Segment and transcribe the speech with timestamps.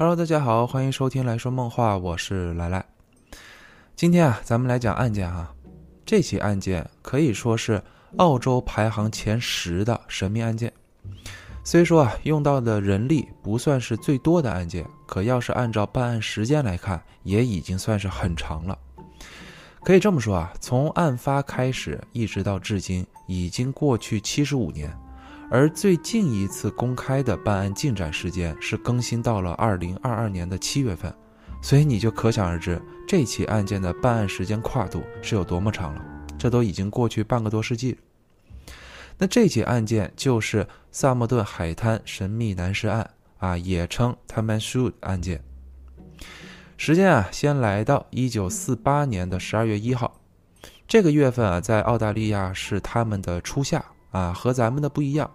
[0.00, 2.86] Hello，大家好，欢迎收听来说梦话，我是来来。
[3.96, 5.52] 今天啊，咱们来讲案件哈。
[6.06, 7.82] 这起案件可以说是
[8.16, 10.72] 澳洲排行前十的神秘案件。
[11.64, 18.78] 虽说啊，用到的人力不算是最多的案件，可要是按照办案时间来看，也已经算是很长了。
[19.82, 24.96] 可以这么说啊，从案发开始一直到至今，已经过去七十五年。
[25.50, 31.12] 而最近一次公开的办案进展时间是更新到了二零二二年的七月份，
[31.62, 36.04] 所以你就可想而知这起案件的办案时间跨度是有多么长了。
[36.38, 37.98] 这都已经过去半个多世纪。
[39.16, 45.42] 那这起案件就是萨默顿海滩神秘男尸案啊，也称 Tamanshud 案件。
[46.76, 50.20] 时间啊，先来到一九四八年的十二月一号，
[50.86, 55.28] 这个月份啊，在澳大利亚是他们的初夏啊，和咱们的不一样。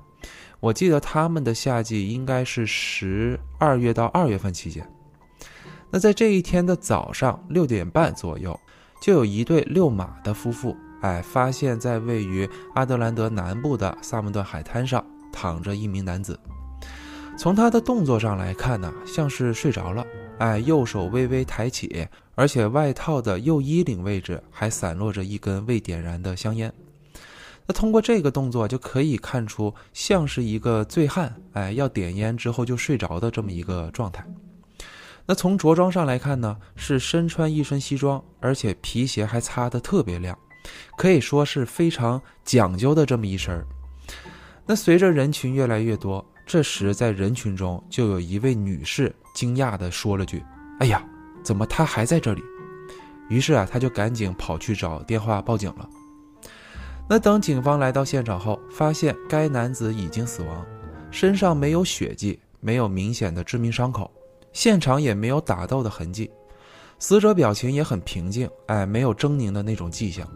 [0.63, 4.89] 我记得他们的夏季应该是十二月到二月份期间。
[5.91, 8.57] 那在这一天的早上六点半左右，
[9.01, 16.39] 就有一对遛马的夫妇，哎，发现在位于阿德兰德南部的萨默顿海滩上躺着一名男子。
[17.37, 20.05] 从他的动作上来看呢，像是睡着了，
[20.37, 26.73] 哎，右手微微抬起，而且外套的右衣领位置还散落着一根未点燃的香烟。
[27.65, 34.25] 那通过这个动作就可以看出，像是一个醉汉，哎，要点烟之后就睡着的这么一个状态。
[35.25, 40.37] 那从着装上来看呢，是身穿一身西装，而且皮鞋还擦得特别亮，
[40.97, 43.65] 可以说是非常讲究的这么一身儿。
[44.65, 50.43] 那随着人群越来越多，这时在人群中就有一位女士惊讶地说了句
[50.81, 51.01] ：“哎呀，
[51.41, 52.43] 怎么他还在这里？”
[53.29, 55.89] 于是啊，他就赶紧跑去找电话报警了。
[57.13, 60.65] 那等警方来到现场后，发现该男子已经死亡，
[61.11, 64.09] 身上没有血迹，没有明显的致命伤口，
[64.51, 66.31] 现场也没有打斗的痕迹，
[66.97, 70.27] 死者表情也很平静，哎，没有狰狞的那种迹象。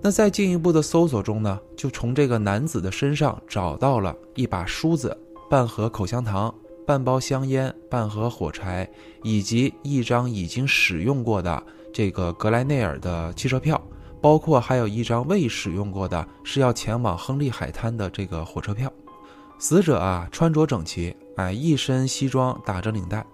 [0.00, 5.18] 那在进一步的搜索中呢，就从这个男子的身上找到了一把梳子、
[5.50, 6.54] 半盒口香糖、
[6.86, 8.88] 半包香烟、半盒火柴，
[9.24, 11.60] 以及一张已经使用过的
[11.92, 13.82] 这个格莱内尔的汽车票。
[14.20, 18.92] 包括还有一张未使用过的，是要前往亨利海滩的这个火车票。
[19.58, 23.24] 死者啊，穿着整齐，哎，一身西装打着领带，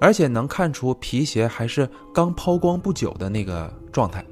[0.00, 4.24] 而且能看出皮鞋还是刚抛光不久的那个状态。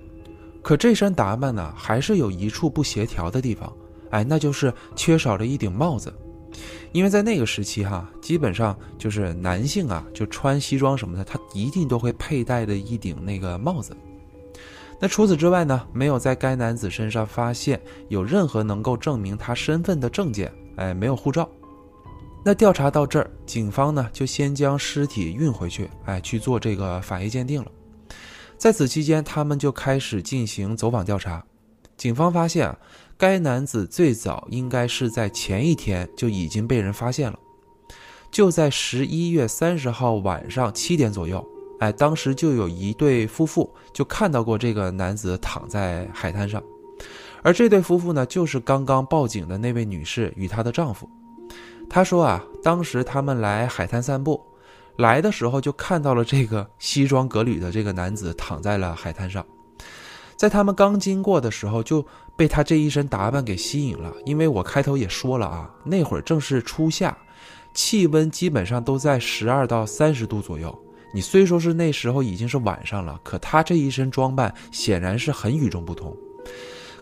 [0.61, 3.73] 可这身打扮呢，还是有一处不协调的地方，
[4.11, 6.13] 哎，那就是缺少了一顶帽子。
[6.91, 13.97] 因为在那个时期哈，基本上就是男性啊，就穿西装什么的，他一定都会佩戴的一顶那个帽子。
[15.03, 15.89] 那除此之外呢？
[15.95, 21.49] 没有在该男子身上发现有任何能够证明他身份的证件，哎，没有护照。
[22.45, 27.71] 那调查到这儿，警方呢就先将尸体运回去，哎，去做这个法医鉴定了。
[28.59, 31.43] 在此期间，他们就开始进行走访调查。
[31.97, 32.79] 警方发现啊，
[33.17, 37.39] 该男子最早应该是在前一天就已经被人发现了，
[38.31, 41.47] 就在十一月三十号晚上七点左右。
[41.81, 46.63] 哎，当时就有一对夫妇就看到过这个男子躺在海滩上，
[47.43, 51.09] 而这对夫妇呢，就是刚刚报警的那位女士与她的丈夫。
[51.89, 54.41] 他说啊，当时他们来海滩散步，
[54.97, 59.45] 来的时候就看到了这个西装革履的这个男子躺在了海滩上，
[60.37, 62.05] 在他们刚经过的时候就
[62.37, 64.13] 被他这一身打扮给吸引了。
[64.27, 67.17] 因为我开头也说了啊，那会儿正是初夏，
[67.73, 70.79] 气温基本上都在十二到三十度左右。
[71.13, 76.17] 你虽说是那时候已经是晚上了，可他这一身装扮显然是很与众不同。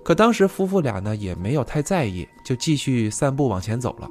[0.03, 4.11] 可当时夫妇俩呢也没有太在意，就继续散步往前走了。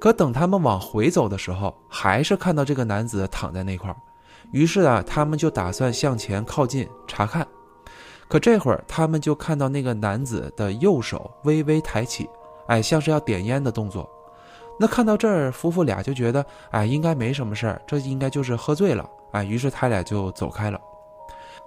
[0.00, 3.96] 可等他们往回走的时候，还是看到这个男子躺在那块儿。
[4.50, 7.46] 于是啊，他们就打算向前靠近查看。
[8.26, 12.28] 可这会儿他们就看到那个男子的右手微微抬起，
[12.66, 14.08] 哎，像是要点烟的动作。
[14.82, 19.06] 那看到这儿，夫妇俩就觉得，哎，应该没什么事儿，这应该就是喝醉了。
[19.30, 20.80] 啊，于是他俩就走开了。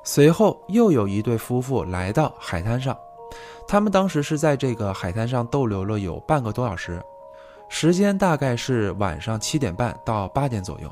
[0.03, 2.97] 随后又有一对夫妇来到海滩上，
[3.67, 6.99] 他们当时是在这个海滩上逗留了有半个多小时，
[7.69, 10.91] 时间大概是晚上七点半到八点左右。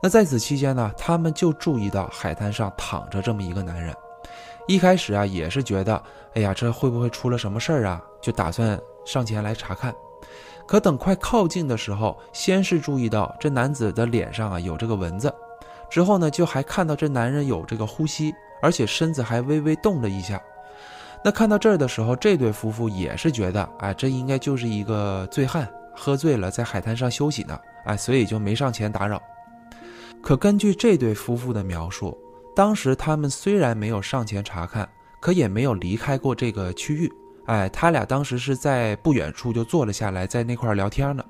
[0.00, 3.92] 那在此期间呢，他们就注意到海滩上躺着这么一个男人。
[4.68, 6.00] 一开始啊，也是觉得，
[6.34, 8.00] 哎呀，这会不会出了什么事儿啊？
[8.20, 9.92] 就打算上前来查看。
[10.66, 15.32] 可等快靠近的时候，先是注意到这男子的脸上啊有这个蚊子。
[15.90, 18.32] 之后呢，就还看到这男人有这个呼吸，
[18.62, 20.40] 而且身子还微微动了一下。
[21.24, 29.20] 那看到这儿的时候，这对夫妇也是觉得，哎，这应该就是一个醉汉喝醉了，在海滩上休息呢，哎，所以就没上前打扰。
[30.22, 32.16] 可根据这对夫妇的描述，
[32.56, 34.88] 当时他们虽然没有上前查看，
[35.20, 37.12] 可也没有离开过这个区域。
[37.46, 41.24] 哎，他俩当时是在不远处就坐了下来，在那块聊天呢。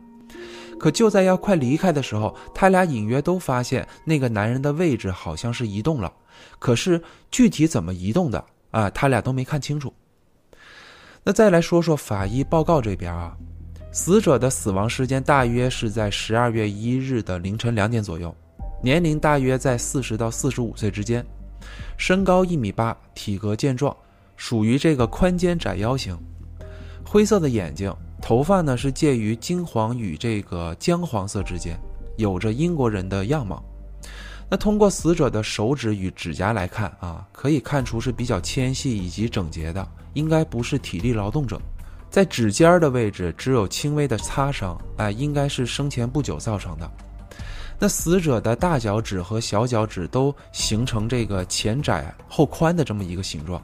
[0.79, 6.13] 可就在要快离开的时候，他俩隐约都发现那个男人的位置好像是移动了，
[6.59, 7.01] 可是
[7.31, 9.93] 具体怎么移动的啊，他俩都没看清楚。
[11.23, 13.37] 那再来说说法医报告这边啊，
[13.93, 18.35] 死者的死亡时间大约是在十二月一日的凌晨两点左右，
[18.83, 21.25] 年龄大约在四十到四十五岁之间，
[21.97, 23.97] 身高一米八，体格健壮，
[24.45, 26.19] 属于这个宽肩窄腰型，
[27.07, 27.95] 灰色的眼睛。
[28.21, 31.79] 头发呢是介于金黄与这个姜黄色之间，
[32.17, 33.63] 有着英国人的样貌。
[34.51, 41.57] 那通过死者的手指与指甲来看啊，可以看出是比较纤细以及整洁的，应该不是体力劳动者。
[42.11, 46.91] 在指尖的位置只有轻微的擦伤，哎，应该是生前不久造成的。
[47.79, 53.61] 那死者的大脚趾和小脚趾都形成这个前窄后宽的这么一个形状，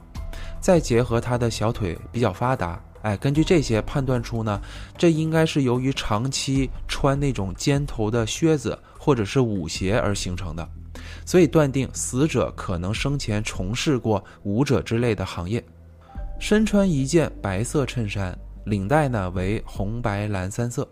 [0.60, 2.80] 再结合他的小腿比较发达。
[3.02, 4.60] 哎，根据这些判断出呢，
[4.96, 10.68] 这应该是由于长期穿那种尖头的靴子或者是舞鞋而形成的，
[11.24, 15.64] 所以断定死者可能生前从事过舞者之类的行业。
[16.40, 20.86] 身穿一件白色衬衫，领带呢为红白蓝三色，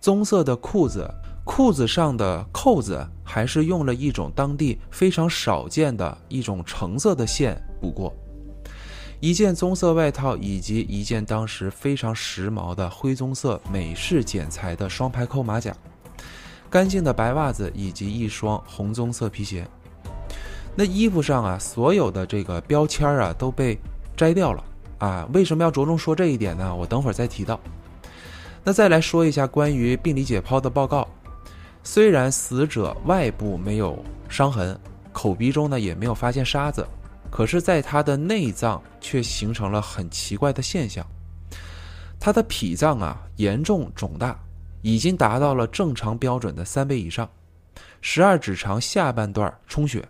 [0.00, 1.08] 棕色的裤子，
[1.44, 8.14] 裤子上的扣子还是用了一种当地非常少见的一种橙色的线补过。
[9.20, 15.74] 一件棕色外套以及一件当时非常时髦的灰棕色美式剪裁的双排扣马甲，
[16.70, 19.66] 干净的白袜子以及一双红棕色皮鞋。
[20.76, 23.76] 那衣服上啊，所有的这个标签啊都被
[24.16, 24.62] 摘掉了
[24.98, 25.28] 啊。
[25.32, 26.72] 为什么要着重说这一点呢？
[26.72, 27.58] 我等会儿再提到。
[28.62, 31.08] 那再来说一下关于病理解剖的报告。
[31.82, 34.78] 虽然死者外部没有伤痕，
[35.10, 36.86] 口鼻中呢也没有发现沙子。
[37.30, 41.06] 可是，在他的内脏却形成了很奇怪的现象，
[42.18, 44.36] 他的脾脏啊严重肿大，
[44.82, 47.30] 已经达到了正常标准的三倍以上，
[48.00, 50.08] 十二指肠下半段充血，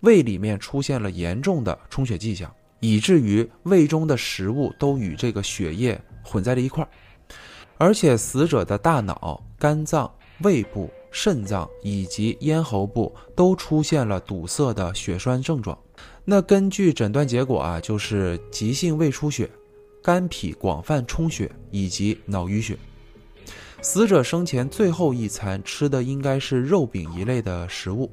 [0.00, 6.88] 胃里面出现了严重的充血迹象，以至于胃中的食物都与这个血液混在了一块儿，
[7.78, 10.12] 而且死者的大脑、肝脏、
[10.42, 15.78] 胃部、肾脏以及咽喉部都出现了堵塞的血栓症状。
[16.30, 19.50] 那根据诊断结果啊，就是急性胃出血、
[20.00, 22.78] 肝脾广泛充血以及脑淤血。
[23.82, 28.08] 死者生前最后一餐吃的应该是肉饼一类的食物。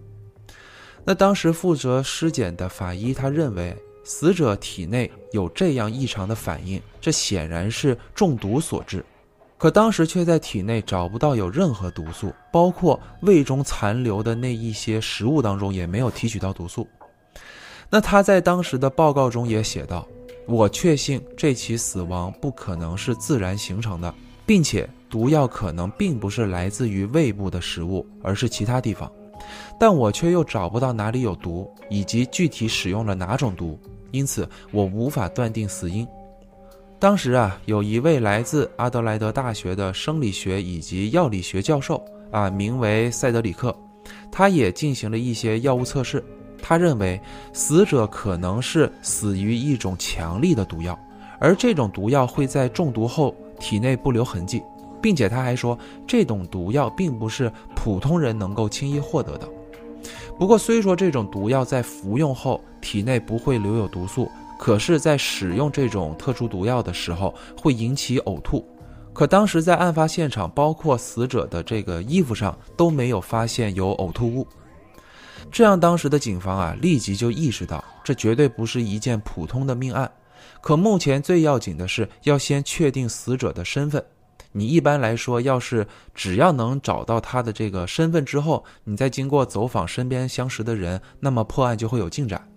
[1.05, 9.05] 那当时负责尸检的法医他认为，死者体内有这样异常的反应，这显然是中毒所致。
[9.59, 16.87] 可当时却在体内找不到有任何毒素，包括胃中残留的那一些食物当中也没有提取到毒素。
[17.89, 20.05] 那他在当时的报告中也写道
[20.45, 24.13] ：“我确信这起死亡不可能是自然形成的，
[24.45, 29.09] 并且毒药可能并不是来自于胃部的食物，而是其他地方。
[29.79, 33.79] 但我却又找不到哪里有毒，以及具体使用了哪种毒，
[34.11, 36.05] 因此我无法断定死因。”
[36.99, 43.73] 当时啊，有一位来自阿德莱德大学的生理学以及药理学教授啊，名为塞德里克，
[44.31, 46.21] 他也进行了一些药物测试。
[46.61, 47.19] 他认为
[47.53, 50.97] 死者可能是死于一种强力的毒药，
[51.39, 54.61] 而这种毒药会在中毒后体内不留痕迹，
[55.01, 59.47] 并且他还说这种毒药并不是普通人能够轻易获得的。
[60.37, 68.63] 不过，虽说这种毒药在服用后体内不会留有毒素，可是，在使用这种特殊毒药的时候会引起呕吐。
[69.13, 74.47] 可当时在案发现场，包括死者的这个衣服上都没有发现有呕吐物。
[75.51, 80.11] 这样，当时的警方啊，立即就意识到这绝对不是一件普通的命案。
[80.61, 84.03] 可目前最要紧的是要先确定死者的身份。
[84.51, 85.85] 你一般来说，要是
[86.15, 92.47] 只要能找到他的这个身份之后，你再经过走访身边相识的人，那么破案就会有进展。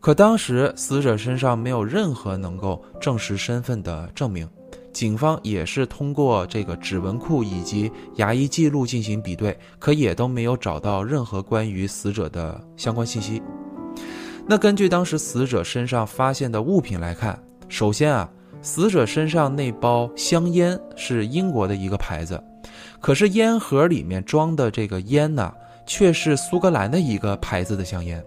[0.00, 4.48] 可当时死者身上没有任何能够证实身份的证明。
[4.92, 13.42] 警方也是通过这个指纹库以及牙医记录进行比对，可也都没有找到任何关于死者的相关信息。
[14.46, 18.28] 那根据当时死者身上发现的物品来看，首先啊，
[18.60, 22.42] 死者身上那包香烟是英国的一个牌子，
[23.00, 25.52] 可是烟盒里面装的这个烟呢，
[25.86, 28.22] 却是苏格兰的一个牌子的香烟。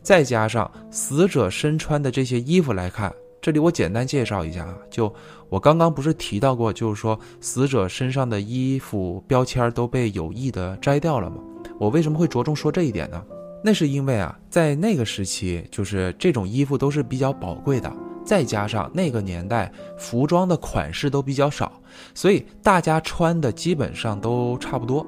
[0.00, 3.12] 再加上死者身穿的这些衣服来看。
[3.40, 5.12] 这里我简单介绍一下啊，就
[5.48, 11.36] 我刚刚不是提到过，就是说死者身上的衣服标签都被有意的摘掉了吗？
[11.78, 13.22] 我为什么会着重说这一点呢？
[13.64, 17.92] 那是因为啊，在那个时期，就是这种衣服都是比较宝贵的，
[18.24, 21.72] 再加上那个年代服装的款式都比较少，
[22.14, 25.04] 所以大家穿的基本上都差不多，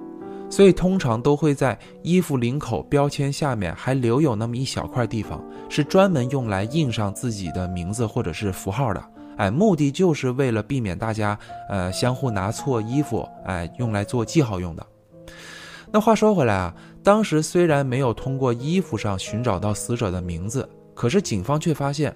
[0.49, 9.05] 所以通常都会在衣服领口标签下面还留有那么一小块地方，是专门用来印上自己的名字或者是符号的。
[9.41, 11.39] 哎，目的就是为了避免大家
[11.71, 14.87] 呃相互拿错衣服，哎，用来做记号用的。
[15.91, 16.75] 那话说回来啊。
[17.03, 22.15] 当时虽然没有通过衣服上寻找到死者的名字，可是警方却发现，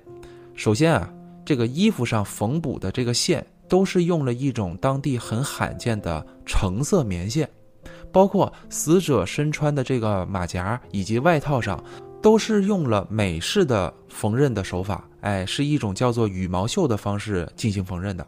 [0.54, 1.11] 首先啊，
[1.47, 7.49] 这个衣服上缝补的这个线都是用了一种当地很罕见的橙色棉线，
[8.12, 11.83] 包括死者身穿的这个马甲以及外套上，
[12.25, 18.26] 都是用了美式的缝纫的手法，哎，是一种叫做羽毛绣的方式进行缝纫的，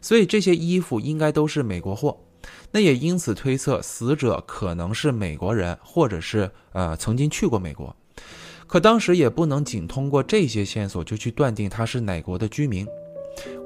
[0.00, 2.16] 所以这些衣服应该都是美国货。
[2.70, 7.96] 那也因此推测死者可能是美国人，或者是呃曾经去过美国，
[8.68, 12.86] 可当时也不能仅通过这些线索就去断定他是哪国的居民。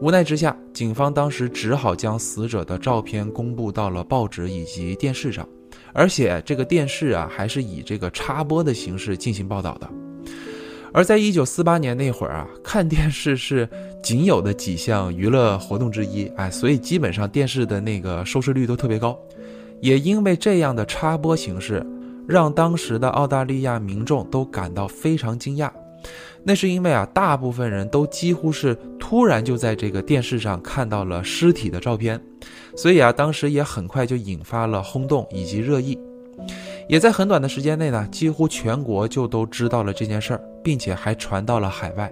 [0.01, 5.47] 无奈之下，警方当时只好将死者的照片公布到了报纸以及电视上，
[5.92, 9.88] 而且这个电视啊还是以这个插播的形式进行报道的。
[10.92, 13.68] 而在一九四八年那会儿啊，看电视是
[14.02, 19.18] 仅有的几项娱乐活动之一，哎，所以基本上电视的那个收视率都特别高。
[19.80, 21.87] 也因为这样的插播形式，
[22.26, 25.71] 让当时的澳大利亚民众都感到非常惊讶。
[26.42, 32.18] 那是因为啊，大部分人都几乎是突然就在这个电视上看到了尸体的照片，
[32.79, 35.99] 所以啊，当时也很快就引发了轰动以及热议。
[36.89, 42.09] 也在很短的时间内呢，几乎全国就都知道了这件事儿，并且还传到了海外。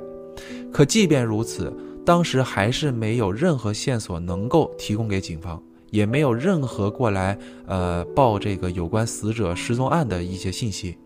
[0.72, 1.72] 可即便如此，
[2.04, 10.98] 当时还是没有任何线索能够提供给警方，也没有任何过来呃报这个有关死者失踪案的一些信息。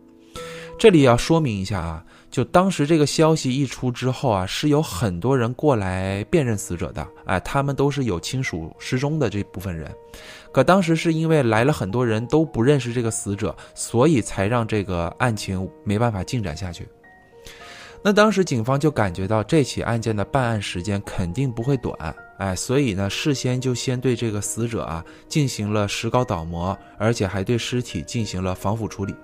[0.78, 2.02] 这里要说明一下啊。
[2.30, 9.92] 就当时这个消息一出之后啊，是有很多人过来辨认死者的，哎，他们都是有亲属失踪的这部分人。
[10.52, 16.86] 可当时是因为来了很多人都不认识这个死者，所以才让这个案情没办法进展下去。
[18.02, 21.94] 那当时警方就感觉到这起案件的办案时间肯定不会短，
[22.38, 29.14] 哎，所以呢，事先就先对这个死者啊进行了石膏倒模，而且还对尸体进行了防腐处理。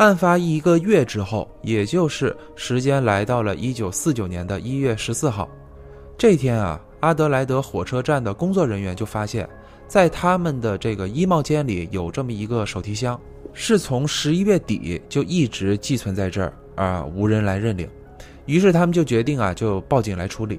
[0.00, 5.46] 案发一个月之后，也就是时间来到了一九四九年的一月十四号，
[6.16, 9.46] 这天啊，阿德莱德火车站的工作人员就发现，
[9.86, 13.20] 在他们的这个衣帽间里有这么一个手提箱，
[13.52, 17.86] 是从十一月底就一直寄存在这儿啊，无人来认领。
[18.46, 20.58] 于是他们就决定啊，就报警来处理。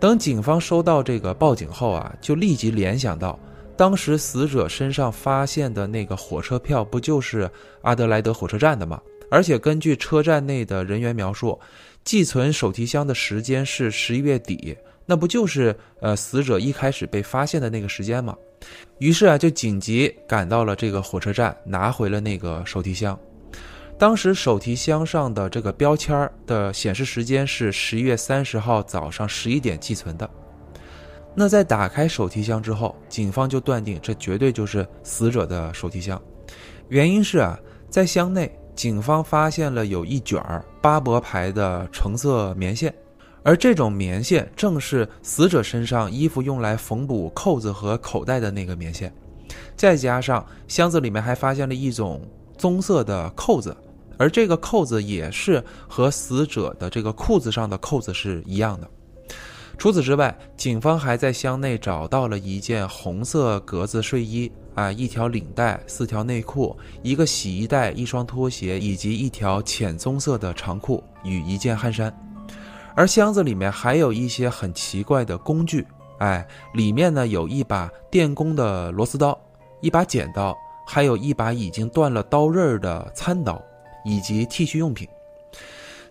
[0.00, 3.38] 等警方收到这个报警后啊，就立即联想到。
[3.82, 9.02] 当时死者身上发现的那个火车票，不就是阿德莱德火车站的吗？
[9.28, 11.58] 而且根据车站内的人员描述，
[12.04, 18.36] 寄存手提箱的时间是十一月底，那不就是呃死者一开始被发现的那个时间吗？
[19.00, 23.18] 于是啊，就紧急赶到了这个火车站，拿回了那个手提箱。
[23.98, 30.30] 当时手提箱上的这个标签的显示时间是十一月三十号早上十一点寄存的。
[31.34, 36.20] 那在打开手提箱之后，警方就断定这绝对就是死者的手提箱。
[36.88, 37.58] 原因是啊，
[37.88, 42.94] 在箱内，警方发现了有一卷儿巴博牌的橙色棉线，
[43.42, 49.12] 而这种棉线正是死者身上衣服用来缝补扣子和口袋的那个棉线。
[49.74, 52.20] 再加上箱子里面还发现了一种
[52.58, 53.74] 棕色的扣子，
[54.18, 58.90] 而这个扣子也是和死者的这个裤子上的扣子是一样的。
[59.82, 72.16] 除此之外，警方还在箱内找到了一件红色格子睡衣啊，一条领带、四条内裤、一个洗衣袋、一双拖鞋以及一条浅棕色的长裤与一件汗衫。
[72.94, 75.84] 而箱子里面还有一些很奇怪的工具，
[76.18, 79.36] 哎，里面呢有一把电工的螺丝刀、
[79.80, 83.60] 一把剪刀，还有一把已经断了刀刃的餐刀，
[84.04, 85.08] 以及剃须用品。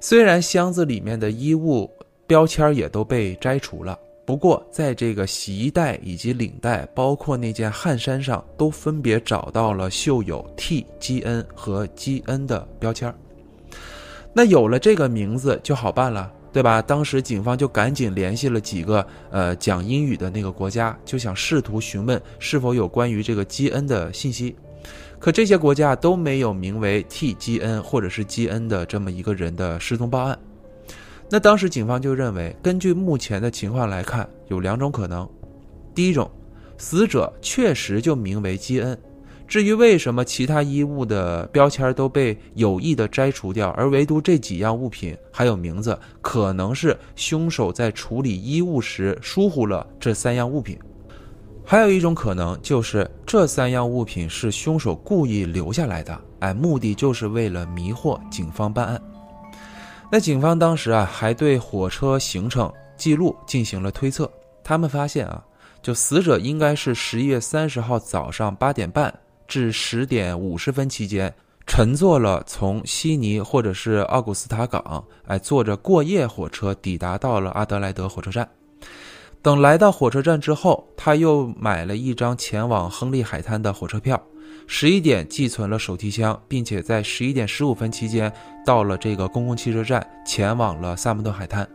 [0.01, 1.89] 虽然箱子里面的衣物。
[2.31, 13.13] 标签也都被摘除了，不过在这个洗衣袋以及领带，包括那件汗衫上，都分别找到了绣有 T G N 和 G N 的标签。
[14.31, 16.81] 那有了这个名字就好办了，对吧？
[16.81, 24.55] 当时警方就赶紧联系了几个呃讲英语的那个国家，就想试图询问是否有关于这个 G N 的信息。
[25.19, 30.39] 可这些国家都没有名为 T G N 或者是 G N 的这么一个人的失踪报案。
[31.33, 35.25] 那当时警方就认为，根据目前的情况来看，有两种可能：
[35.95, 36.29] 第一种，
[36.77, 38.99] 死者确实就名为基恩，
[39.47, 50.77] 至于为什么其他衣物的标签都被有意的摘除掉，而唯独这几样物品还有名字，可能是凶手在处理衣物时疏忽了这三样物品。
[51.63, 59.01] 还有一种可能就是这三样物品是凶手故意留下来的，哎，目的就是为了迷惑警方办案。
[60.13, 64.29] 那警方当时啊，还对火车行程记录进行了推测，
[64.61, 65.41] 他们发现啊，
[65.81, 69.13] 就死者应该是十一月三十号早上八点半。
[69.47, 71.33] 至十点五十分期间，
[71.65, 78.47] 乘坐了从悉尼或者是奥古斯塔港，哎，坐着过夜火车抵达到了阿德莱德火车站。
[79.41, 84.21] 等来到火车站之后，他又买了一张前往亨利海滩的火车票。
[84.67, 88.31] 十一点寄存了手提箱，并且在十一点十五分期间
[88.65, 91.67] 到了这个公共汽车站，前往了萨姆顿海滩。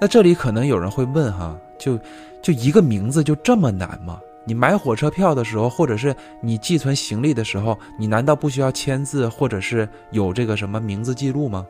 [0.00, 1.98] 那这里可能有人会问哈，就
[2.42, 4.20] 就一个名字就这么难吗？
[4.46, 11.66] 你买火车票的时候，或者是你寄存行李的时候，你难道不需要签字，或者是有这个什么名字记录吗？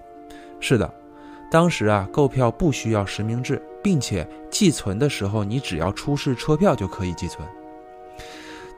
[0.61, 0.89] 是的，
[1.51, 7.47] 当时啊，购票不需要实名制，并且寄存的时候，你只要出示车票就可以寄存。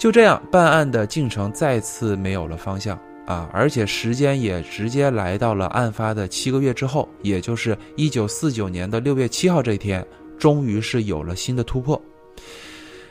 [0.00, 10.02] 就这样，办案的进程再次没有了方向啊，而且时间也直接来到了案发的七个月之后，也就是一九四九年的六月七号这一天，
[10.38, 12.00] 终于是有了新的突破。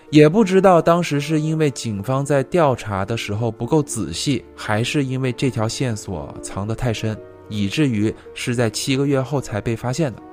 [0.10, 7.15] 也不知道当时是因为警方在调查的时候不够仔细，还是因为这条线索藏得太深，
[7.50, 10.24] 以至于是在七个月后才被发现的。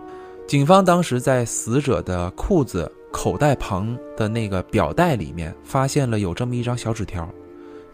[0.48, 7.26] 警方当时在死者的裤子口袋旁的那个表带里面发现了有这么一张小纸条，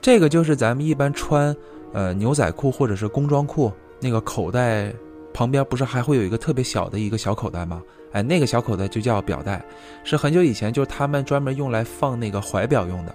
[0.00, 1.56] 这个就是咱们一般穿
[1.92, 4.92] 呃牛仔裤或者是工装裤那个口袋
[5.32, 7.80] 旁边不是还会有一个特别小的一个小口袋吗？
[8.10, 9.64] 哎，那个小口袋就叫表带，
[10.02, 13.14] 是很久以前就是他们专门用来放那个怀表用的。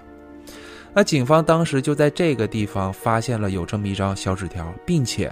[0.93, 5.29] 那警方当时就在这个地方发现了有这么一张小纸条，并且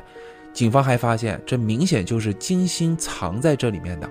[0.51, 4.09] 警方还发现这明显就是精心藏在这里面的。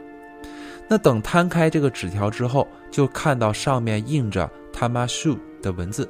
[0.89, 6.09] 那等摊开这个纸条之后，就看到上面印着 “tamashu” 的文字，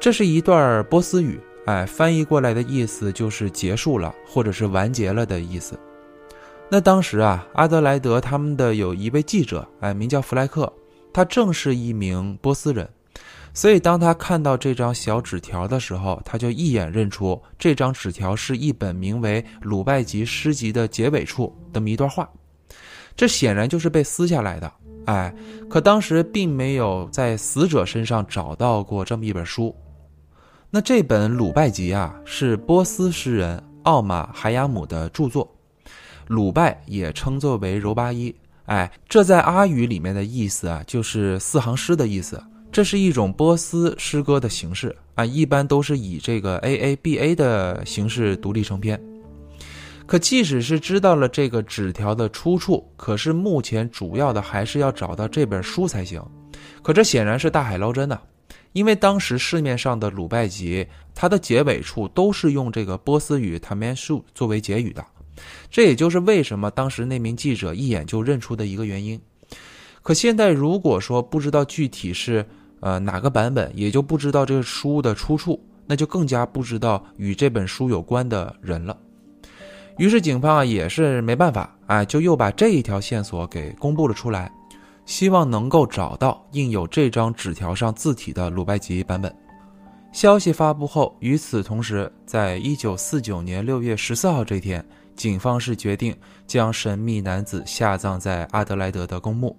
[0.00, 5.78] 这是一段波斯语，哎，翻译过来的意思就是结束了或者是完结了的意思。
[6.70, 10.72] 那当时啊，阿德莱德他们的有一位记者，哎，名叫弗莱克，
[11.12, 12.88] 他正是一名波斯人，
[13.54, 22.28] 所以当他看到这张小纸条的时候，他就一眼认出这张纸条是一本名为《鲁拜集诗集》的结尾处这么一段话，
[23.18, 24.72] 这显然就是被撕下来的，
[25.06, 25.34] 哎，
[25.68, 29.74] 可当时并没有在死者身上找到过这么一本书。
[30.70, 35.52] 那这本《鲁拜集》啊，是波斯诗人奥马海亚姆的著作。
[36.28, 38.32] 鲁拜也称作为柔巴伊，
[38.66, 42.40] 哎，这在阿语里面的意思啊，就是四行诗的意思。
[42.70, 49.02] 这是一种波斯诗歌的形式啊，一般都是以这个 A A B A 的形式独立成篇。
[50.08, 56.18] 可即使是知道了这个纸条的出处，可是目前主要的还是要找到这本书才行。
[56.82, 58.18] 可这显然是大海捞针呐，
[58.72, 65.04] 因为当时市面上的鲁拜集，它的结尾处都是用这个波斯语 t a m a n s h u 作为结语的。
[65.70, 69.20] 这也就是为什么当时那名记者一眼就认出的一个原因。
[70.02, 72.42] 可现在如果说不知道具体是
[72.80, 78.96] 呃哪个版本，也就不知道这个书的出处，那就更加不知道与这本书有关的人了。
[79.98, 84.50] 于是警方啊也是没办法，哎，就又把这一条线索给公布了出来，
[85.04, 89.34] 希望能够找到印有这张纸条上字体的鲁拜吉版本。
[90.12, 94.84] 消息发布后，与此同时，在一九四九年六月十四号这天。
[95.16, 99.56] 警方是决定将神秘男子下葬在阿德莱德的公墓，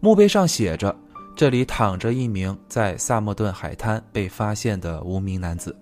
[0.00, 0.96] 墓碑上写着
[1.36, 5.76] ：“这里躺着一名在萨默顿海滩被发现的无名男子。”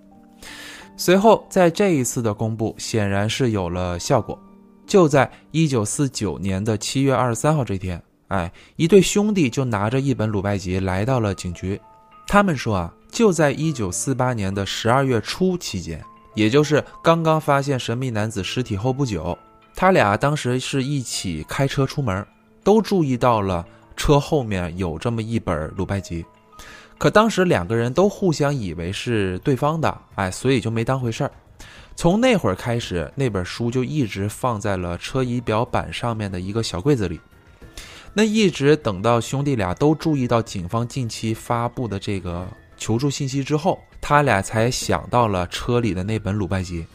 [1.01, 4.37] 随后，在这一次的公布显然是有了效果。
[4.85, 11.79] 就在一九四九年的七月二十三号这天，哎，一对兄弟就拿着一本鲁拜集来到了警局。
[12.27, 16.03] 他们说啊，就在一九四八年的十二月初期间。
[16.35, 19.37] 也就是刚刚发现神秘男子尸体后不久，
[19.73, 22.27] 他俩当时是一起开车出门，
[22.61, 26.25] 都注意到了车后面有这么一本鲁拜集，
[26.99, 31.31] 可当时两个人都互相以为是对方的，哎，所以就没当回事儿。
[31.95, 37.19] 从那会儿开始，那本书就一直放在了车仪表板上面的一个小柜子里。
[38.13, 43.79] 那一直等到兄弟俩都注意到警方近期发布的这个求助信息之后。
[44.01, 46.85] 他俩才想到了车里的那本鲁拜集，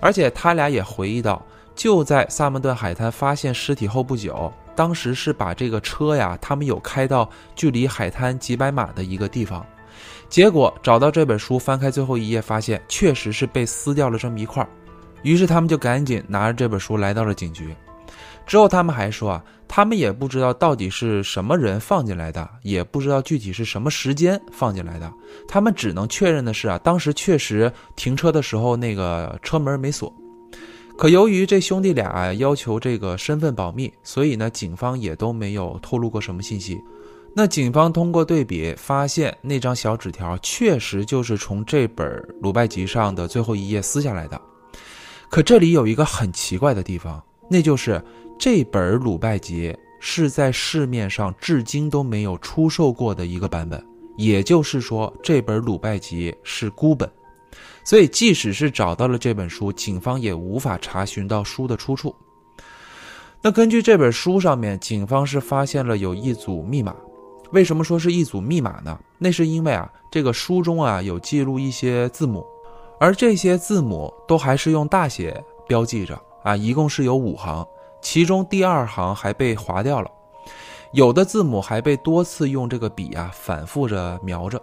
[0.00, 1.40] 而且他俩也回忆到，
[1.76, 9.64] 就在萨曼顿海滩发现尸体后不久，当时是把这个车呀，他们有开到距离海滩几百码的一个地方，
[10.28, 14.68] 结果找到这本书，翻开最后一页，发现确实是被撕掉了这么一块儿
[15.22, 17.74] 于是他们就赶紧拿着这本书来到了警局。
[18.46, 25.10] 之后他们还说啊，他们也不知道到底是什么人放进来的，也不知道具体是什么时间放进来的。
[25.48, 30.14] 他们只能确认的是啊，当时确实停车的时候那个车门没锁。
[30.96, 36.80] 可由于这兄弟俩要求这个身份保密，所以呢，警方也都没有透露过什么信息。
[37.36, 42.06] 那警方通过对比发现，那张小纸条确实就是从这本
[42.40, 44.40] 鲁拜集上的最后一页撕下来的。
[45.28, 48.00] 可这里有一个很奇怪的地方，那就是
[48.38, 53.84] 这本鲁拜集是在市面上至今都没有出售过的一个版本，
[54.16, 57.10] 也就是说，这本鲁拜集是孤本。
[57.84, 62.14] 所以，即使是找到了这本书，警方也无法查询到书的出处。
[63.42, 66.96] 那根据这本书上面，警方是发现了有一组密码。
[67.52, 68.98] 为什么说是一组密码呢？
[69.18, 72.42] 那是因为啊，这个书中啊有记录一些字母，
[72.98, 77.64] 而这些字母都还是用大写标记着啊，一共是有五行，
[78.00, 80.10] 其中第二行还被划掉了，
[80.94, 84.60] 有的字母还被多次用这个笔啊反复着描着。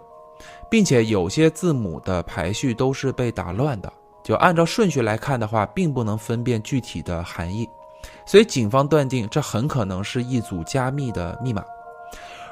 [0.72, 7.68] 并且有些字母的排序都是被打乱的，就按照顺序来看的话，并不能分辨具体的含义，
[8.24, 11.62] 所以警方断定这很可能是一组加密的密码。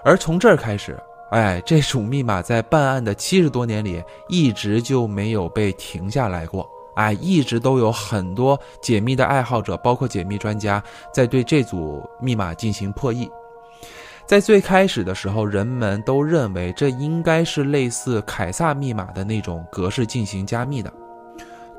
[0.04, 13.30] 而从这儿开始，哎，这组密码在办案的七十多年里一直就没有被停下来过，哎，一直都有很多解密的爱好者，包括解密专家，在对这组密码进行破译。
[14.30, 20.92] 在最开始的时候，人们都认为这应该是类似凯撒密码的那种格式进行加密的。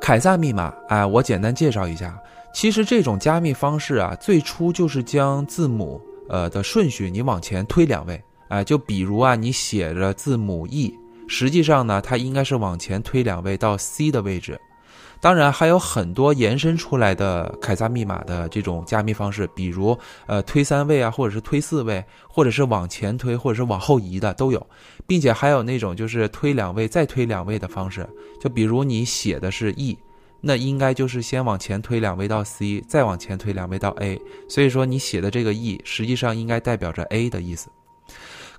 [0.02, 2.14] 凯撒密码，哎，我简单介绍一下。
[2.54, 10.94] 其实这种加密方式啊，最初就是将字母呃的顺序你往前推两位，哎，就比如啊，你写着字母 E，
[11.30, 14.60] 实际上呢，它应该是往前推两位到 C 的位置。
[15.22, 24.66] 当然还有很多延伸出来的凯撒密码的这种加密方式，比如呃推三位啊，或者是推四位，或者是往前推，或者是往后移的都有，
[25.06, 28.10] 并且还有那种就是推两位再推两位的方式，
[28.42, 29.96] 就比如你写的是 E，
[30.42, 37.70] 那应该就是先往前推两位到 C，再往前推两位到 A，所以说你写的这个 E 实际上应该代表着 A 的意思。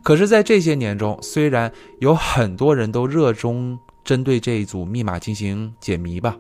[0.05, 3.77] 可是，在这些年中，虽然有很多人都热衷。
[4.05, 6.37] 针对这一组密码进行解谜吧，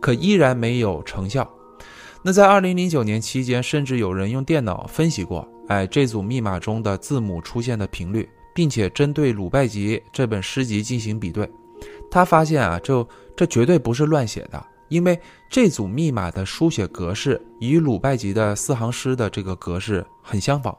[0.00, 1.48] 可依然没有成效。
[2.22, 11.48] 那在二零零九年期间，甚至有人用电脑分析过，哎，这组密码中的字母出现的频率，并且针对鲁拜集这本诗集进行比对，
[12.10, 20.74] 他发现啊，就这绝对不是乱写的，因为这组密码的书写格式与鲁拜集的四行诗的这个格式很相仿。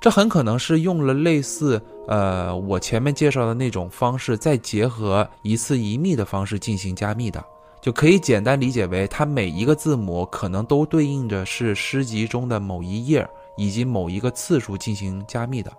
[0.00, 7.42] 这很可能是用了类似呃我前面介绍的那种方式，再结合一次一密的方式进行加密的，
[7.80, 13.26] 就可以简单理解为它每一个字母可能都对应着是诗集中的某一页
[13.56, 15.72] 以及某一个次数进行加密的。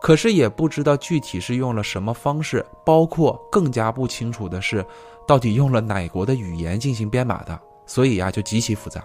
[0.00, 4.84] 可是也不知道具体是用了什么方式，包括更加不清楚的是，
[5.26, 9.02] 到底用了哪国的语言进行编码的，所以呀就极其复杂。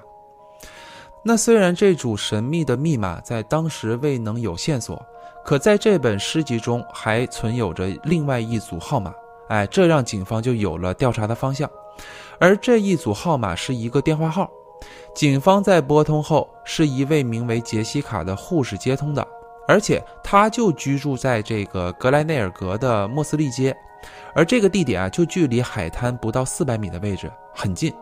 [1.26, 5.02] 那虽然这组神秘的密码在当时未能有线索，
[5.46, 9.14] 可在这本诗集中还存有着另外一组号码，
[9.48, 11.70] 哎，这让警方就有了调查的方向。
[12.40, 14.52] 而这一组号码是一个电话号，
[15.16, 19.26] 警方在拨通后，是一位名为杰西卡的护士接通的，
[19.66, 23.74] 而且他就居住在这个格莱内尔格的莫斯利街，
[24.36, 27.94] 而这个地点啊，就距离海滩不到四百米的位置，很近。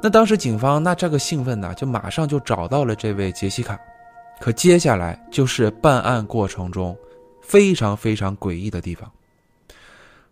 [0.00, 3.78] 那当时警方那这个兴奋呢，就马上就找到了这位杰西卡，
[4.38, 6.96] 可接下来就是办案过程中
[7.42, 9.10] 非常非常诡异的地方。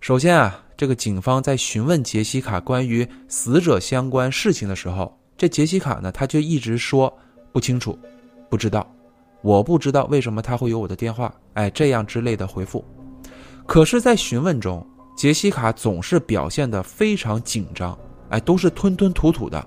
[0.00, 7.12] 首先啊，这个警方在询问杰西卡关于死者相关事情的时候，这杰西卡呢，他就一直说
[7.52, 7.98] 不清楚，
[8.48, 8.88] 不知道，
[9.42, 12.84] 我不知道为什么他会有我的电话，哎，这样之类的回复。
[13.66, 17.98] 可是，在询问中，杰西卡总是表现得非常紧张。
[18.30, 19.66] 哎，都是吞吞吐吐的，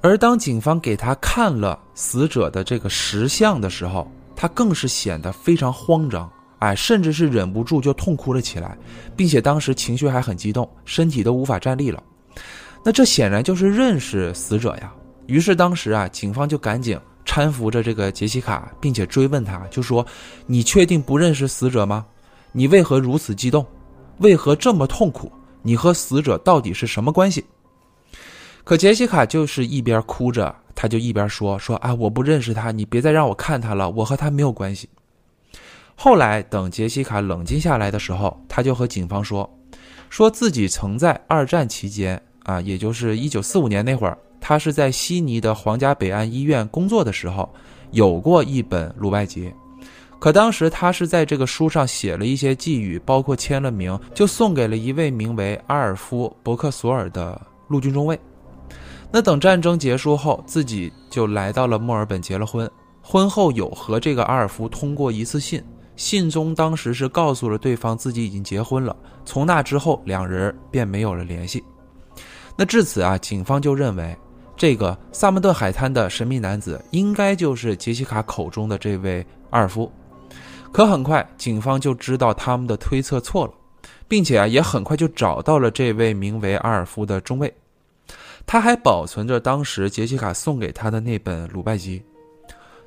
[0.00, 8.76] 而当警方给他看了死者的这个石像的时候，他更是显得非常慌张，哎，甚至是忍不住就痛哭了起来，
[9.16, 12.02] 并且当时情绪还很激动，身体都无法站立了。
[12.84, 14.92] 那这显然就是认识死者呀。
[15.26, 20.04] 于是当时啊，警方就赶紧搀扶着这个杰西卡，并且追问他，就说
[20.46, 22.04] ：“你确定不认识死者吗？
[22.50, 23.64] 你为何如此激动？
[24.18, 25.30] 为何这么痛苦？
[25.62, 27.44] 你和死者到底是什么关系？”
[28.64, 34.88] 可杰西卡就是一边哭着，他就一边说：“说啊，我不认识他，你别再让我看他了，我和他没有关系。”
[35.96, 39.48] 后来等杰西卡冷静下来的时候，他就和警方说，
[40.10, 47.52] 说自己曾在二战期间啊，也就是一九四五年那会儿，他是在悉尼的皇家北岸医院工作的时候，
[47.90, 49.52] 有过一本鲁拜集。
[50.18, 58.18] 可当时他是在这个书上写了一些寄语，包括签了名，就送给了一位名为阿尔夫·伯克索尔的陆军中尉。
[59.12, 62.68] 那等战争结束后，自己就来到了墨尔本结了婚。
[63.02, 65.62] 婚后有和这个阿尔夫通过一次信，
[65.96, 68.96] 信中当时是告诉了对方自己已经结婚了。
[69.24, 71.62] 从那之后，两人便没有了联系。
[72.56, 74.16] 那至此啊，警方就认为
[74.56, 79.92] 这个萨默顿海滩的神秘男子应该就是杰西卡口中的这位阿尔夫。
[80.72, 83.52] 可很快，警方就知道他们的推测错了，
[84.08, 87.52] 并且啊，也很快就找到了这位名为阿尔夫的中尉。
[88.46, 92.02] 他还保存着当时杰西卡送给他的那本鲁拜集。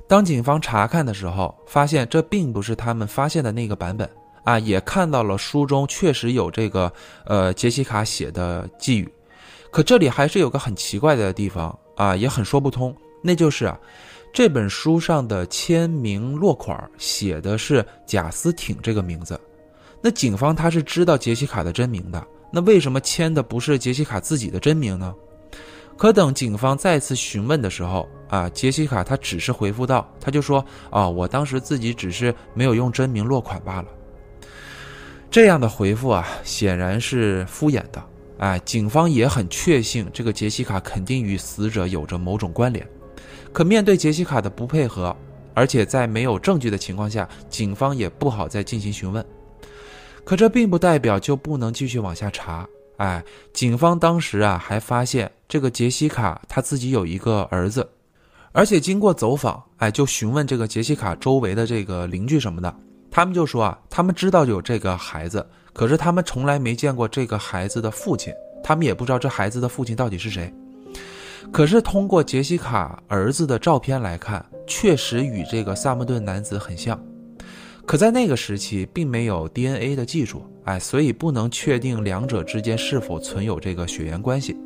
[0.08, 4.08] 当警方查看的时候，发现这并不是他们发现的那个版本
[4.44, 6.92] 啊，也看到了书中确实有这个
[7.24, 9.12] 呃杰西卡写的寄语。
[9.72, 13.78] 可这里还是有个很奇怪的地方啊，也很说不通，那就是啊。
[14.32, 19.40] 这本书上的签名落款写的是贾斯挺这个名字，
[20.00, 25.14] 那警方他是知道杰西卡的真名的，那为什么签的不是杰西卡自己的真名呢？
[25.96, 33.88] 可等警方再次询问的时候，啊，杰西卡他只是回复道，他就说啊，我当时自己只是没有用真名落款罢了。
[35.30, 38.02] 这样的回复啊，显然是敷衍的，
[38.38, 42.86] 哎，警方也很确信这个杰西卡肯定与死者有着某种关联。
[43.52, 45.16] 可面对杰西卡的不配合，
[45.54, 49.24] 而且在没有证据的情况下，警方也不好再进行询问。
[50.24, 52.68] 可这并不代表就不能继续往下查。
[52.96, 57.88] 哎，警方当时啊还发现这个杰西卡他自己有一个儿子，
[58.52, 62.74] 而且经过走访，哎，就询问这个杰西卡周围的这个邻居什么的，
[63.10, 68.32] 他们就说啊，他们知道有这个孩子，可是他们从来没见过这个孩子的父亲，
[68.62, 70.52] 他们也不知道这孩子的父亲到底是谁。
[71.52, 77.00] 可是通过杰西卡儿子的照片来看，确实与这个萨默顿男子很像。
[77.84, 84.56] 可在那个时期，并没有 DNA 的技术，哎，所以不能确定两者之间是否存有这个血缘关系。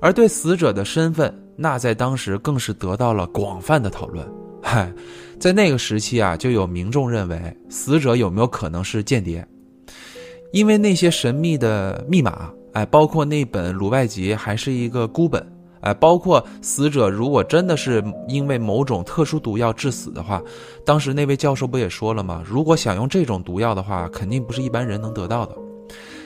[0.00, 4.26] 而对死者的身份，那在当时更是得到了广泛的讨论。
[4.60, 4.92] 嗨，
[5.38, 9.46] 在那个时期啊，就有民众认为死者有没有可能是间谍，
[10.52, 15.46] 因为那些神秘的密码，哎，包括那本鲁外集还是一个孤本。
[15.84, 20.42] 哎，包括死者如果真的是因为某种特殊毒药致死的话，
[20.84, 22.42] 当时那位教授不也说了吗？
[22.46, 25.54] 如果想用这种毒药的话，肯定不是一般人能得到的。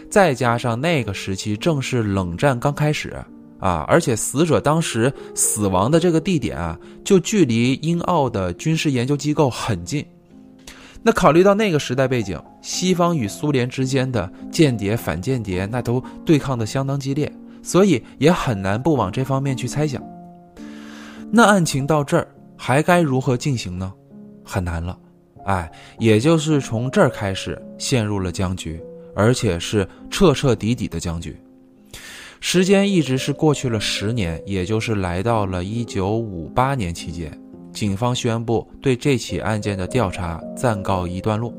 [0.09, 3.17] 再加上那个时期正是冷战刚开始
[3.59, 10.07] 啊，而且死者当时死亡的这个地点啊，就距离英澳的军事研究机构很近。
[11.03, 17.33] 那考虑到那个时代背景，西方与苏联之间的间谍反间谍那都对抗的相当激烈。
[17.63, 20.03] 所以也很难不往这方面去猜想。
[21.31, 23.93] 那案情到这儿还该如何进行呢？
[24.45, 24.99] 很难了，
[25.45, 28.83] 哎，也就是从这儿开始陷入了僵局，
[29.15, 31.37] 而且是彻彻底底的僵局。
[32.41, 37.31] 时间一直是过去了十年，也就是来到了一九五八年期间，
[37.73, 41.53] 警方宣布对这起案件的调查暂告一段落。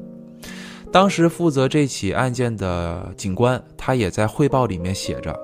[0.92, 5.38] 当时负责这起案件的警官，他也在汇报里面写着。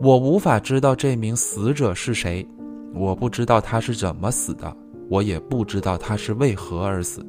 [0.00, 2.46] 我无法知道这名死者是谁，
[2.94, 4.74] 我不知道他是怎么死的，
[5.08, 7.24] 我也不知道他是为何而死。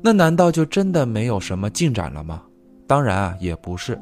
[0.00, 2.42] 那难道就真的没有什么进展了吗？
[2.86, 4.00] 当然啊，也不是。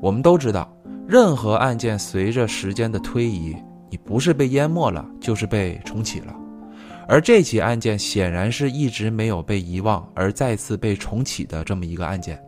[0.00, 0.70] 我们都知道，
[1.06, 3.56] 任何案件随着时间的推移，
[3.90, 6.34] 你不是被淹没了，就是被重启了。
[7.06, 12.38] 而这起案件显然是一直没有被遗忘，而再次被重启的这么一个案件。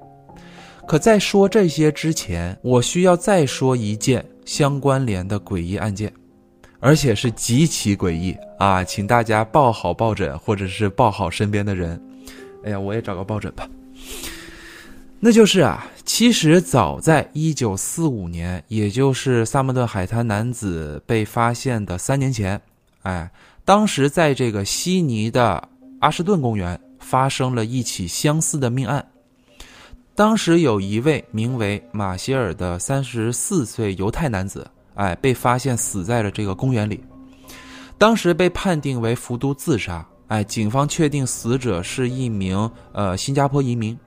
[0.91, 6.13] 可在说这些之前，我需要再说一件相关联的诡异案件，
[6.81, 8.83] 而且是极其诡异啊！
[8.83, 12.03] 请大家抱好抱枕，或者是抱好身边的人。
[12.65, 13.71] 哎呀，我也找个抱枕吧。
[15.21, 22.61] 那就是啊，其实早在一九四五年，也就是萨默顿海滩男子被发现的三年前，
[23.03, 23.31] 哎，
[23.65, 25.69] 当时在这个悉尼的
[26.01, 29.07] 阿什顿公园发生了一起相似的命案。
[30.21, 37.03] 当时有一位名为马歇尔的三十四岁犹太男子，哎，被发现死在了这个公园里。
[37.97, 43.99] 当时被判定为服毒自杀，哎，警方确定死者是一名呃新加坡移民。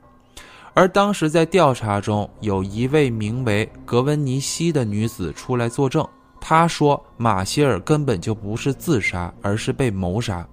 [0.76, 6.08] 而当时在调查中，有一位名为格温尼西的女子出来作证，
[6.40, 10.48] 她说马歇尔根本就不是自杀，而是被谋杀，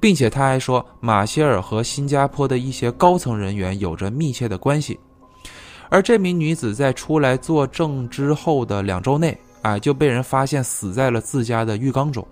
[0.00, 4.98] 并且他还说马歇尔和新加坡的一些高层人员有着密切的关系。
[5.90, 12.26] 而这名女子在出来作证之后的两周内，啊，就被人发现死在了自家的浴缸中。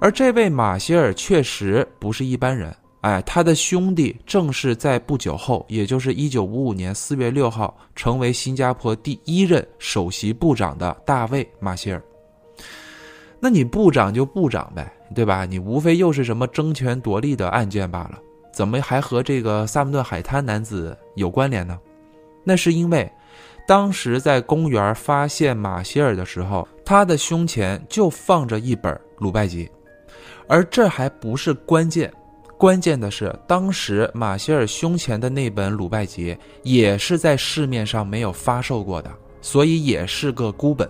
[0.00, 12.02] 而这位马歇尔确实不是一般人，哎，他的兄弟正是在不久后，也就是一九五五年四月六号，成为新加坡第一任首席部长的大卫马歇尔。
[13.38, 15.44] 那你部长就部长呗，对吧？
[15.44, 18.18] 你无非又是什么争权夺利的案件罢了，
[18.52, 21.78] 怎么还和这个萨姆顿海滩男子有关联呢？
[22.44, 23.10] 那是因为，
[23.66, 29.70] 当时在公园发现马歇尔的时候，他的胸前就放着一本鲁拜集，
[30.48, 32.12] 而这还不是关键，
[32.56, 39.10] 关键的是当时马歇尔胸前的那本鲁拜集也是在市面上没有发售过的，
[39.42, 40.88] 所以也是个孤本，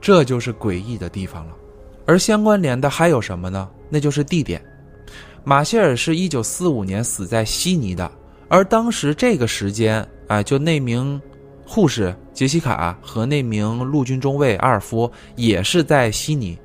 [0.00, 1.56] 这就是诡异的地方了。
[2.06, 3.68] 而相关联的还有什么呢？
[3.88, 4.62] 那就是地点，
[5.44, 8.10] 马歇尔是一九四五年死在悉尼的，
[8.48, 10.06] 而当时这个时间。
[10.28, 11.20] 啊，就那名
[11.66, 16.56] 护士杰西卡和那名陆军中尉阿尔夫也是在悉尼。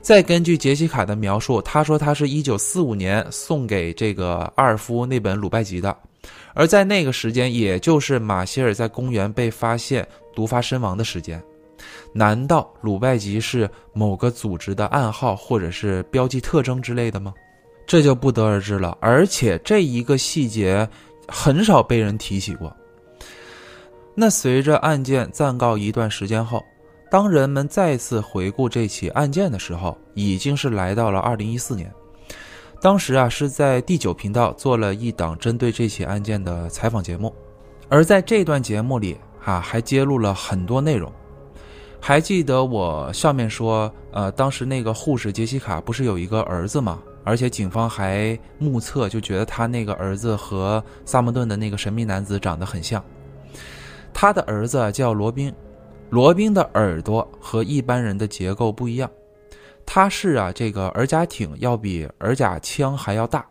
[0.00, 5.96] 再根据杰西卡的描述，他说他是一九四五年送给这个阿尔夫那本鲁拜集的，
[6.52, 11.40] 而在那个时间，也就是马歇尔在公园被发现毒发身亡的时间。
[12.12, 17.34] 难道鲁拜吉是某个组织的暗号或者是标记特征之类的吗？
[17.86, 18.96] 这就不得而知了。
[19.00, 20.88] 而且这一个细节
[21.28, 22.74] 很少被人提起过。
[24.14, 26.64] 那随着案件暂告一段时间后，
[27.10, 31.92] 当人们再次回顾这起案件的时候，已经是来到了二零一四年。
[32.80, 37.34] 当时啊，是在第九频道做了一档针对这起案件的采访节目，
[37.88, 41.12] 而在这段节目里啊，还揭露了很多内容。
[42.00, 47.02] 还记得我上面说，呃，当时那个护士杰西卡不是有一个儿子吗？
[47.24, 53.02] 而且警方还目测，就觉得他那个儿子和萨默顿的那个神秘男子长得很像。
[54.14, 55.52] 他的儿子叫罗宾，
[56.10, 59.10] 罗宾的耳朵和一般人的结构不一样，
[59.84, 63.44] 他是啊，这个耳甲挺要比耳甲腔还要大。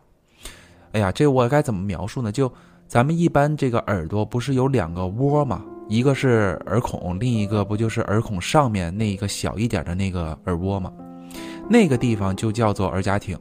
[0.92, 2.32] 哎呀，这我该怎么描述呢？
[2.32, 2.50] 就
[2.88, 5.62] 咱们一般这个耳朵不是有两个窝吗？
[5.88, 10.92] 一个是耳孔，另一个不就是耳孔上面那一个小一点的那个耳蜗吗？
[11.68, 13.38] 那个地方就叫做耳甲艇，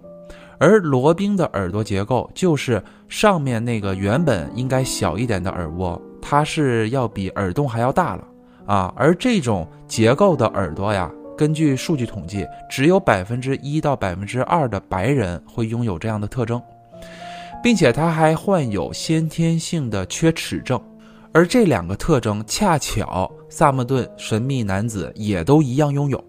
[0.57, 5.99] 而罗宾的耳朵结构就是上面那个原本应该小一点的耳蜗。
[6.21, 8.27] 它是要比耳洞还要大了
[8.65, 8.91] 啊！
[8.95, 16.59] 而这种结构的耳朵呀，根据数据统计，只有百分之一到百分之二的白人会拥有这样的特征，
[17.61, 20.81] 并且他还患有先天性的缺齿症，
[21.35, 26.23] 而这两个特征恰巧萨默顿神秘男子也都一样拥有，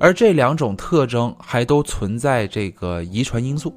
[0.00, 3.72] 而这两种特征还都存在这个遗传因素。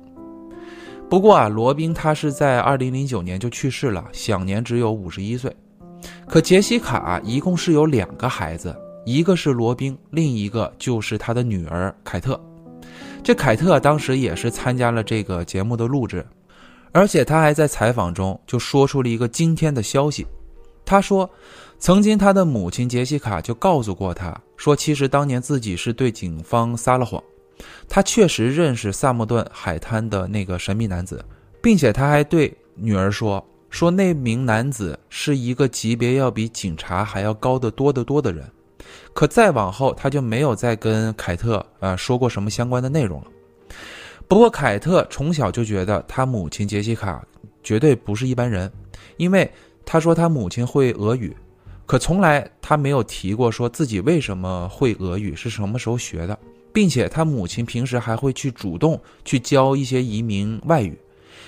[1.07, 5.55] 不过啊，罗宾他是在二零零九年就去世了，享年只有五十一岁。
[6.27, 12.41] 可杰西卡一共是有两个孩子，一个是罗宾，另一个就是他的女儿凯特。
[13.21, 16.25] 这凯特当时也是参加了这个节目的录制，
[16.91, 20.25] 而且他还在采访中就说出了一个惊天的消息。
[20.89, 21.30] 他说，
[21.78, 27.23] 曾经他的母亲杰西卡就告诉过他说，其实当年自己是对警方撒了谎。
[27.88, 31.23] 他确实认识萨默顿海滩的那个神秘男子，
[31.62, 38.43] 并且他还对女儿说：“说那名男子是一个级别要比警察还要高得多得多的人。”
[39.13, 43.28] 可再往后，他就没有再跟凯特呃说过什么相关的内容了。
[44.28, 47.23] 不过，凯特从小就觉得他母亲杰西卡
[47.62, 48.71] 绝对不是一般人，
[49.17, 49.52] 因为
[49.91, 51.36] 他说他母亲会俄语，
[51.88, 56.38] 可从来他没有提过说自己为什么会俄语，是什么时候学的。
[56.71, 60.95] 并且他母亲平时还会去主动去教一些移民外语，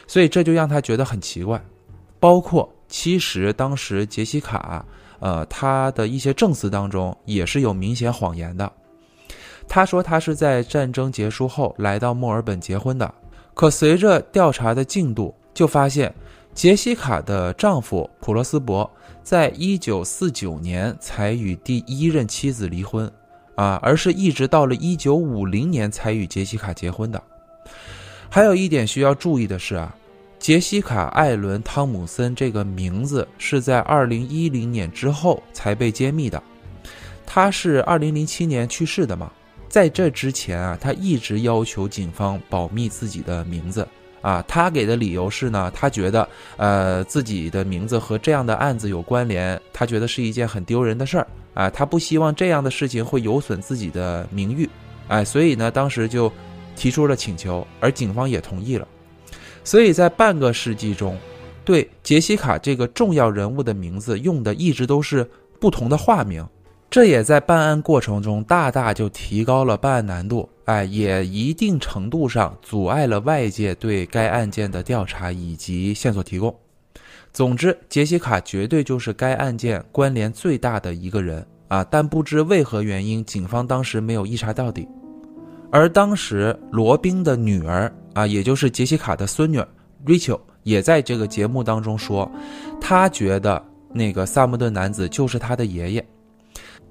[0.08, 1.64] 所以这就让他觉得很奇怪。
[2.20, 4.84] 包括其实当时杰西卡，
[5.20, 8.70] 呃，他的一些证词当中也是有明显谎言的。
[9.68, 13.14] 他说他是在战争结束后来到墨尔本结婚的，
[13.54, 16.12] 可随着调查的进度，就发现
[16.54, 18.90] 杰西卡的丈夫普罗斯伯
[19.24, 23.12] 在一九四九年才与第一任妻子离婚。
[23.56, 27.22] 啊，而是一直到了一九五零年才与杰西卡结婚的。
[28.28, 29.94] 还有一点需要注意的是啊，
[30.40, 36.42] 杰西卡·艾伦·汤姆森这个名字是在二零一零年之后才被揭秘的。
[37.26, 39.32] 他是二零零七年去世的嘛，
[39.70, 43.88] 在这之前啊，他一直要求警方保密自己的名字。
[44.22, 51.28] 啊，他给的理由是呢，他觉得呃自己的名字和这样的案子有关联，他觉得是一件很丢人的事儿。
[51.54, 54.70] 啊，他不希望这样的事情会有损自己的名誉，
[55.10, 56.32] 哎，所以呢，当时就
[56.78, 58.88] 提出了请求，而警方也同意了。
[59.64, 61.18] 所以在半个世纪中，
[61.66, 66.48] 对杰西卡这个重要人物的名字用的一直都是不同的化名，
[66.92, 76.54] 这也在办案过程中大大就提高了办案难度，哎，也一定程度上阻碍了外界对该案件的调查以及线索提供。
[77.32, 81.82] 总之，杰西卡绝对就是该案件关联最大的一个人啊！
[81.90, 84.86] 但不知为何原因，警方当时没有一查到底。
[85.72, 89.64] 而当时罗宾的女儿啊，也就是杰西卡的孙女
[90.06, 92.30] Rachel，也在这个节目当中说，
[92.82, 93.64] 她觉得
[93.94, 96.06] 那个萨默顿男子就是她的爷爷。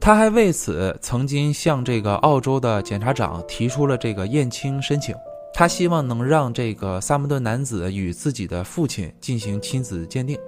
[0.01, 5.15] 他还为此曾经向这个澳洲的检察长提出了这个验亲申请。
[5.53, 10.39] 他希望能让这个萨默顿男子与自己的父亲进行亲子鉴定，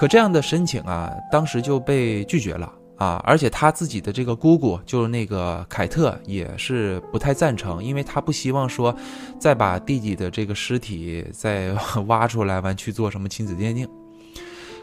[0.00, 3.22] 可这样的申请啊，当时就被拒绝了啊！
[3.24, 8.92] 而且他自己的这个姑姑，就是那个凯特，也是不太赞成，因为他不希望说
[9.38, 11.72] 再把弟弟的这个尸体再
[12.08, 13.86] 挖出来完去做什么亲子鉴定。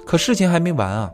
[0.05, 1.11] 可事情还没完啊！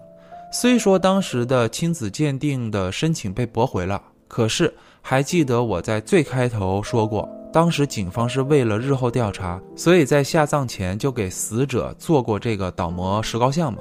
[0.58, 7.30] 虽说当时的亲子鉴定的申请被驳回了，可是还记得我在最开头说过。
[7.52, 13.80] 当时警方是为了日后调查，所以在下葬前就给死者做过这个倒模石膏像嘛。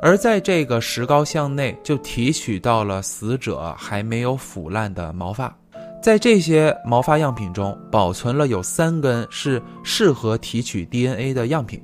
[0.00, 5.54] 而在这个石膏像内就提取到了死者还没有腐烂的毛发，
[6.02, 11.78] 在这些毛发样品中保存了有三根是适合提取 DNA 的样品。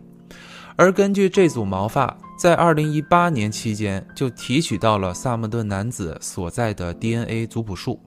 [0.79, 8.01] 而根据这组毛发，在2018年期间就提取到了萨默顿男子所在的 DNA 族谱数。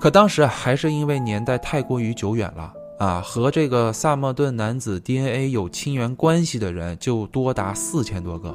[0.00, 8.52] 可当时还是因为年代太过于久远了啊，和这个萨默顿男子 DNA 有亲缘关系的人就多达四千多个。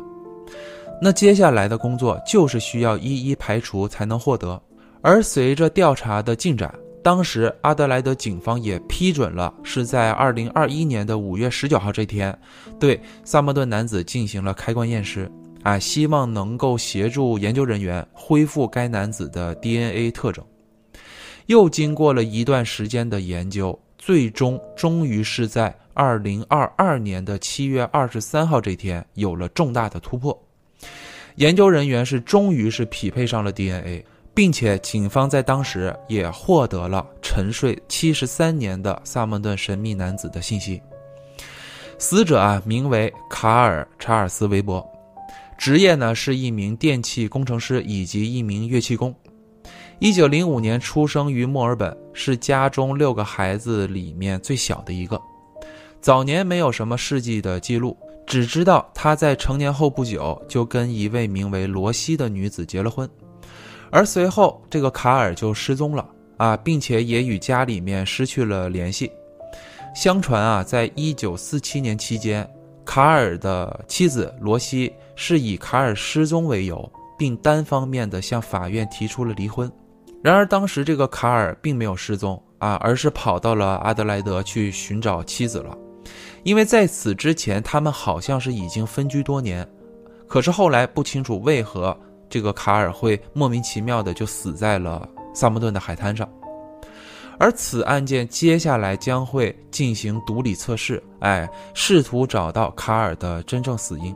[1.01, 4.61] 那接下来的工作就是需要一一排除才能获得。
[5.01, 6.71] 而随着调查的进展，
[7.03, 12.37] 当时阿德莱德警方也批准了，是在二零二一年的五月十九号这天，
[12.79, 15.29] 对萨默顿男子进行了开棺验尸，
[15.63, 20.45] 啊，希望能够协助研究人员恢复该男子的 DNA 特征。
[21.47, 30.39] 又经过了一段时间的研究，最终终于是在二零二二年的七月二十三号这天有了重大的突破。
[31.37, 40.81] 研究人员是终于是匹配上了 DNA，并且警方在当时也获得了沉睡七十三年的萨默顿神秘男子的信息。
[41.97, 44.83] 死者啊，名为卡尔·查尔斯·韦伯，
[45.57, 49.13] 职业呢是一名电气工程师以及一名乐器工。
[49.99, 55.21] 一九零五年出生于墨尔本，是家中六个孩子里面最小的一个。
[55.99, 63.07] 早年没有什么事迹的记录，只知道他在成年后不久就跟一位名为罗西的女子结了婚，
[63.91, 69.11] 而随后这个卡尔就失踪了啊，并且也与家里面失去了联系。
[69.93, 72.49] 相传啊，在一九四七年期间，
[72.85, 79.69] 卡尔的妻子罗西是以卡尔失踪为由，并单方面的向法院提出了离婚。
[80.23, 85.77] 然而，当时这个卡尔并没有失踪啊，而是跑到了阿德莱德去寻找妻子了。
[86.43, 89.67] 因为在此之前，他们好像是已经分居多年。
[90.27, 91.95] 可是后来不清楚为何
[92.31, 96.27] 这个卡尔会莫名其妙的就死在了萨默顿的海滩上。
[97.37, 104.15] 而此案件接下来将会进行毒理测试，哎，试图找到卡尔的真正死因。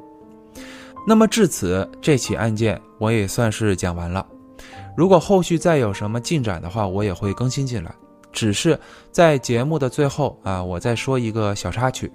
[1.07, 4.25] 那么至此，这起案件我也算是讲完了。
[4.95, 7.93] 如果后续再有什么进展的话，我也会更新进来。
[8.31, 8.79] 只是
[9.11, 12.11] 在节目的最后啊，我再说一个小插曲，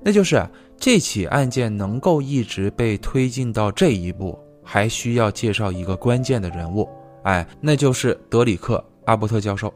[0.00, 0.44] 那就是
[0.78, 6.88] 这起案件能够一直被推进到这一步，还需要介绍一个关键的人物，
[7.22, 9.72] 哎，那就是德里克·阿伯特教授。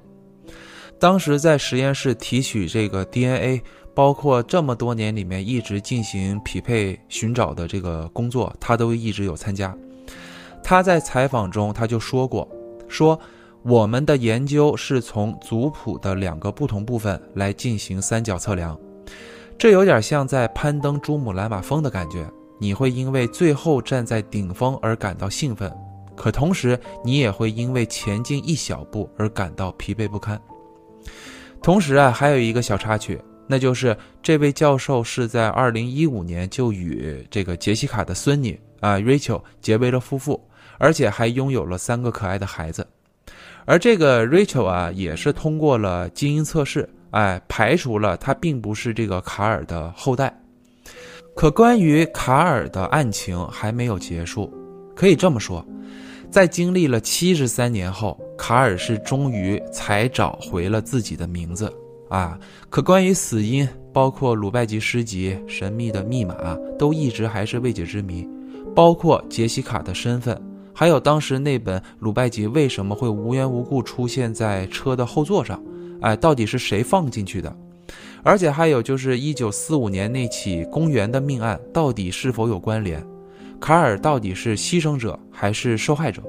[0.99, 3.62] 当时在实验室提取这个 DNA，
[3.95, 9.76] 包括这么多年里面一直进行匹配寻找的这个工作，他都一直有参加。
[10.64, 12.49] 他在采访中他就说过，
[12.89, 13.18] 说
[13.62, 18.76] 我们的研究是从族谱的两个不同部分来进行三角测量，
[19.57, 22.26] 这有点像在攀登珠穆朗玛峰的感觉。
[22.59, 25.72] 你会因为最后站在顶峰而感到兴奋，
[26.16, 30.40] 可同时你也会因为前进一小步而感到疲惫不堪。
[31.62, 40.40] 同时啊，还有一个小插曲，那就是这位教授是在2015年就与这个杰西卡的孙女啊 Rachel 结为了夫妇。
[40.80, 42.86] 而且还拥有了三个可爱的孩子，
[43.64, 50.32] 而这个 Rachel 啊，也是通过了基因测试，哎，排除了他并不是这个卡尔的后代。
[51.39, 54.53] 可关于卡尔的案情还没有结束，
[54.93, 55.64] 可以这么说，
[56.28, 61.72] 在经历了七十三年后，卡尔是终于才找回了自己的名字
[62.09, 62.36] 啊。
[62.68, 66.34] 可关于死因，包括鲁拜吉诗集、神秘的密码，
[66.76, 68.28] 都一直还是未解之谜。
[68.74, 70.36] 包括杰西卡的身份，
[70.74, 75.62] 还有当时那本鲁拜吉为什么会无缘无故出现在车的后座上，
[76.01, 77.57] 哎，到底是谁放进去的？
[78.22, 83.04] 而且还有就是一九四五年那起公园的命案，到底是否有关联？
[83.60, 86.22] 卡尔到底是牺牲者还是受害者？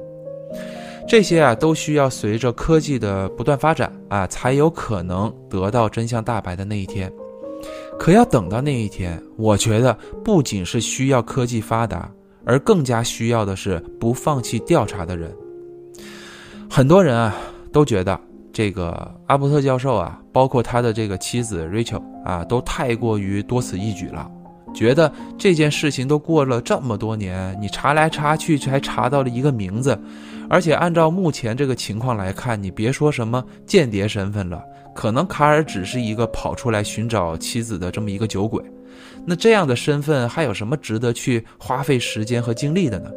[1.08, 7.12] 这些啊，都需要随着科技的不断发展啊，才有可能得到真相大白的那一天。
[7.98, 12.10] 可要等到那一天，我觉得不仅是需要科技发达，
[12.46, 15.36] 而更加需要的是不放弃调查的人。
[16.70, 17.36] 很多人啊，
[17.72, 18.20] 都觉得。
[18.60, 24.30] 这个阿伯特教授啊，包括他的这个妻子 Rachel 啊，都太过于多此一举了，
[24.74, 29.98] 觉得这件事情都过了这么多年，你查来查去才查到了一个名字，
[30.50, 34.62] 而且按照目前这个情况来看，你别说什么间谍身份了，
[34.94, 38.62] 可能卡尔只是一个跑出来寻找妻子的这么一个酒鬼，
[39.26, 43.10] 那这样的身份还有什么值得去花费时间和精力的呢？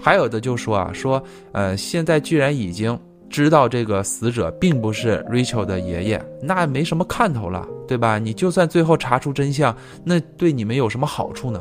[0.00, 2.96] 还有的就说啊，说呃，现在居然已经。
[3.34, 8.16] 知道这个死者并不是 Rachel 的爷爷，那没什么看头了，对吧？
[8.16, 11.60] 你就算最后查出真相，那对你们有什么好处呢？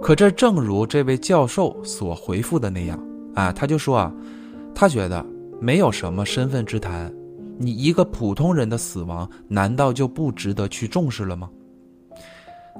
[0.00, 2.96] 可这正如这位教授所回复的那样
[3.34, 4.14] 啊，他就说啊，
[4.72, 5.26] 他觉得
[5.60, 7.12] 没有什么身份之谈，
[7.58, 11.50] 你一个普通人的死亡，难道就不值得去重视了吗？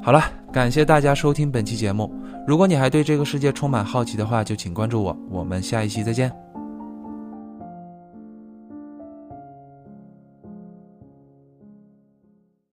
[0.01, 0.22] 好了，
[0.53, 2.14] 感谢大家收听本期节目。
[2.47, 6.44] 如果你还对这个世界充满好奇的话，就请关注我，我们下一期再见。